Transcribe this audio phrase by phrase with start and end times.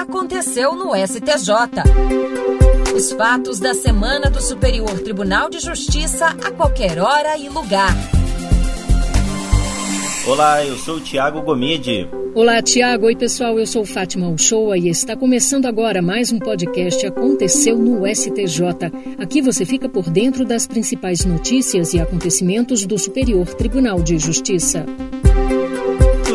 [0.00, 1.82] aconteceu no STJ.
[2.94, 7.92] Os fatos da semana do Superior Tribunal de Justiça a qualquer hora e lugar.
[10.26, 12.08] Olá, eu sou o Tiago Gomide.
[12.32, 13.06] Olá, Tiago.
[13.06, 13.58] Oi, pessoal.
[13.58, 18.92] Eu sou Fátima Uchoa e está começando agora mais um podcast Aconteceu no STJ.
[19.18, 24.86] Aqui você fica por dentro das principais notícias e acontecimentos do Superior Tribunal de Justiça.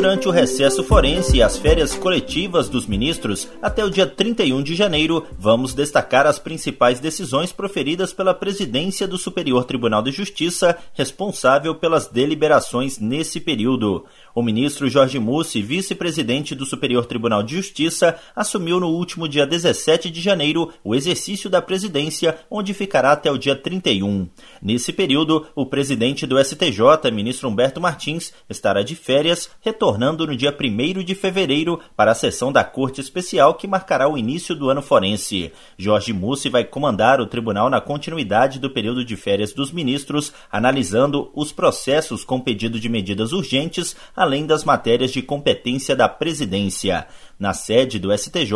[0.04, 4.76] Durante o recesso forense e as férias coletivas dos ministros, até o dia 31 de
[4.76, 11.74] janeiro, vamos destacar as principais decisões proferidas pela presidência do Superior Tribunal de Justiça, responsável
[11.74, 14.04] pelas deliberações nesse período.
[14.36, 20.10] O ministro Jorge Mussi, vice-presidente do Superior Tribunal de Justiça, assumiu no último dia 17
[20.10, 24.28] de janeiro o exercício da presidência, onde ficará até o dia 31.
[24.62, 30.36] Nesse período, o presidente do STJ, ministro Humberto Martins, estará de férias, retornando retornando no
[30.36, 34.70] dia 1 de fevereiro para a sessão da Corte Especial que marcará o início do
[34.70, 35.52] ano forense.
[35.78, 41.32] Jorge Mussi vai comandar o tribunal na continuidade do período de férias dos ministros, analisando
[41.36, 47.08] os processos com pedido de medidas urgentes, além das matérias de competência da presidência.
[47.44, 48.54] Na sede do STJ,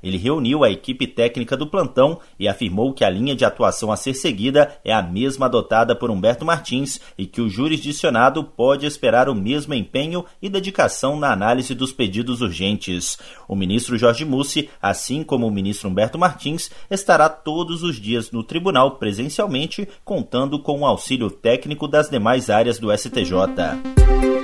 [0.00, 3.96] ele reuniu a equipe técnica do plantão e afirmou que a linha de atuação a
[3.96, 9.28] ser seguida é a mesma adotada por Humberto Martins e que o jurisdicionado pode esperar
[9.28, 13.18] o mesmo empenho e dedicação na análise dos pedidos urgentes.
[13.48, 18.44] O ministro Jorge Mussi, assim como o ministro Humberto Martins, estará todos os dias no
[18.44, 24.37] tribunal presencialmente, contando com o auxílio técnico das demais áreas do STJ.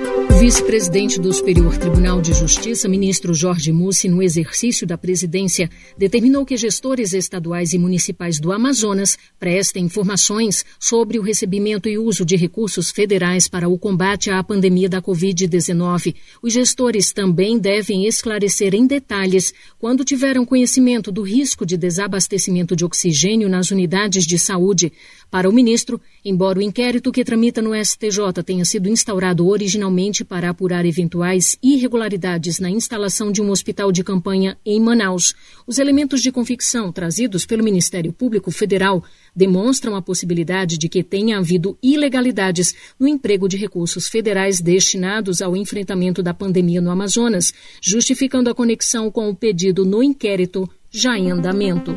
[0.45, 6.55] Vice-presidente do Superior Tribunal de Justiça, ministro Jorge Mussi, no exercício da presidência, determinou que
[6.55, 12.91] gestores estaduais e municipais do Amazonas prestem informações sobre o recebimento e uso de recursos
[12.91, 16.13] federais para o combate à pandemia da Covid-19.
[16.43, 22.85] Os gestores também devem esclarecer em detalhes quando tiveram conhecimento do risco de desabastecimento de
[22.85, 24.93] oxigênio nas unidades de saúde.
[25.29, 30.49] Para o ministro, embora o inquérito que tramita no STJ tenha sido instaurado originalmente para
[30.49, 35.35] apurar eventuais irregularidades na instalação de um hospital de campanha em Manaus.
[35.67, 39.03] Os elementos de convicção trazidos pelo Ministério Público Federal
[39.35, 45.55] demonstram a possibilidade de que tenha havido ilegalidades no emprego de recursos federais destinados ao
[45.55, 51.29] enfrentamento da pandemia no Amazonas, justificando a conexão com o pedido no inquérito já em
[51.29, 51.93] andamento.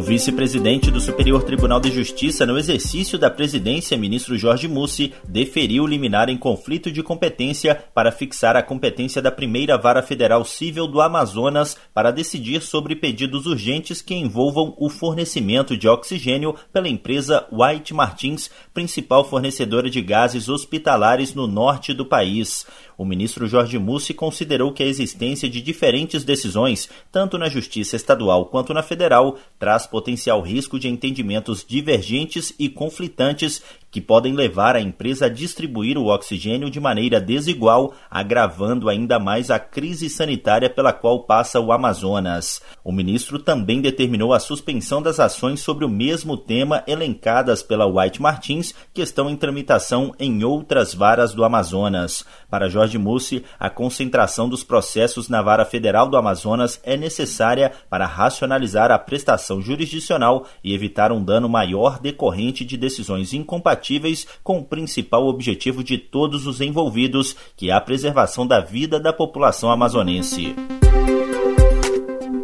[0.00, 5.86] O vice-presidente do Superior Tribunal de Justiça, no exercício da presidência, ministro Jorge Mussi, deferiu
[5.86, 11.02] liminar em conflito de competência para fixar a competência da primeira vara federal civil do
[11.02, 17.92] Amazonas para decidir sobre pedidos urgentes que envolvam o fornecimento de oxigênio pela empresa White
[17.92, 22.66] Martins, principal fornecedora de gases hospitalares no norte do país.
[23.00, 28.44] O ministro Jorge Mussi considerou que a existência de diferentes decisões, tanto na Justiça Estadual
[28.44, 34.80] quanto na Federal, traz potencial risco de entendimentos divergentes e conflitantes que podem levar a
[34.80, 40.92] empresa a distribuir o oxigênio de maneira desigual, agravando ainda mais a crise sanitária pela
[40.92, 42.62] qual passa o Amazonas.
[42.84, 48.22] O ministro também determinou a suspensão das ações sobre o mesmo tema elencadas pela White
[48.22, 52.24] Martins, que estão em tramitação em outras varas do Amazonas.
[52.48, 58.06] Para Jorge Mussi, a concentração dos processos na vara federal do Amazonas é necessária para
[58.06, 64.58] racionalizar a prestação jurisdicional e evitar um dano maior decorrente de decisões incompatíveis compatíveis com
[64.58, 69.70] o principal objetivo de todos os envolvidos, que é a preservação da vida da população
[69.70, 70.54] amazonense.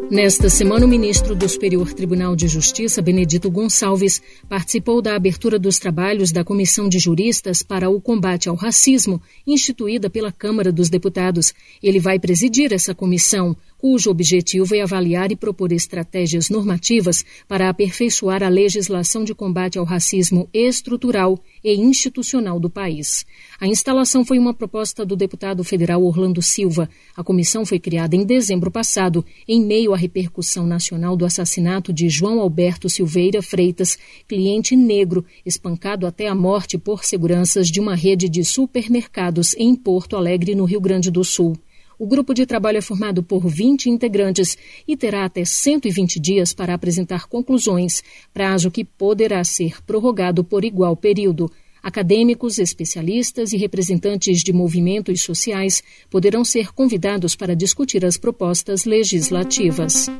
[0.08, 5.80] Nesta semana, o ministro do Superior Tribunal de Justiça, Benedito Gonçalves, participou da abertura dos
[5.80, 11.52] trabalhos da Comissão de Juristas para o Combate ao Racismo, instituída pela Câmara dos Deputados.
[11.82, 18.42] Ele vai presidir essa comissão cujo objetivo é avaliar e propor estratégias normativas para aperfeiçoar
[18.42, 23.26] a legislação de combate ao racismo estrutural e institucional do país.
[23.60, 26.88] A instalação foi uma proposta do deputado federal Orlando Silva.
[27.16, 32.08] A comissão foi criada em dezembro passado, em meio à repercussão nacional do assassinato de
[32.08, 33.98] João Alberto Silveira Freitas,
[34.28, 40.16] cliente negro, espancado até a morte por seguranças de uma rede de supermercados em Porto
[40.16, 41.56] Alegre, no Rio Grande do Sul.
[41.98, 44.56] O grupo de trabalho é formado por 20 integrantes
[44.86, 48.02] e terá até 120 dias para apresentar conclusões,
[48.34, 51.50] prazo que poderá ser prorrogado por igual período.
[51.82, 60.10] Acadêmicos, especialistas e representantes de movimentos sociais poderão ser convidados para discutir as propostas legislativas.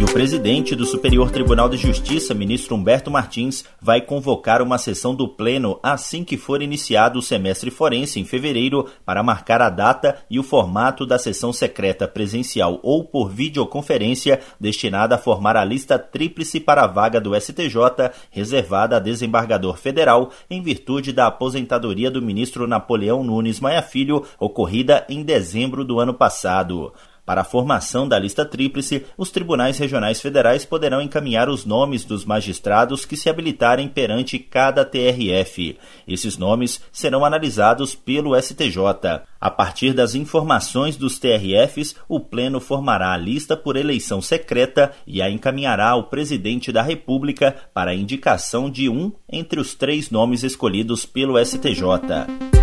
[0.00, 5.14] E o presidente do Superior Tribunal de Justiça, ministro Humberto Martins, vai convocar uma sessão
[5.14, 10.16] do Pleno assim que for iniciado o semestre forense em fevereiro para marcar a data
[10.30, 15.98] e o formato da sessão secreta presencial ou por videoconferência destinada a formar a lista
[15.98, 22.22] tríplice para a vaga do STJ reservada a desembargador federal em virtude da aposentadoria do
[22.22, 26.90] ministro Napoleão Nunes Maia Filho ocorrida em dezembro do ano passado.
[27.30, 32.24] Para a formação da lista tríplice, os tribunais regionais federais poderão encaminhar os nomes dos
[32.24, 35.78] magistrados que se habilitarem perante cada TRF.
[36.08, 39.22] Esses nomes serão analisados pelo STJ.
[39.40, 45.22] A partir das informações dos TRFs, o Pleno formará a lista por eleição secreta e
[45.22, 50.42] a encaminhará ao presidente da República para a indicação de um entre os três nomes
[50.42, 52.59] escolhidos pelo STJ.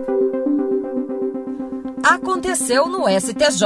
[2.10, 3.64] Aconteceu no STJ.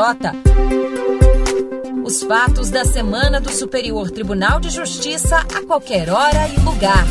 [2.05, 7.07] Os fatos da semana do Superior Tribunal de Justiça a qualquer hora e lugar.